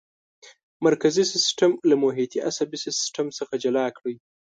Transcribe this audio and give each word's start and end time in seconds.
مرکزي 0.85 1.23
سیستم 1.33 1.71
له 1.89 1.95
محیطي 2.03 2.39
عصبي 2.49 2.77
سیستم 2.85 3.25
څخه 3.37 3.53
جلا 3.63 3.85
کړئ. 3.97 4.15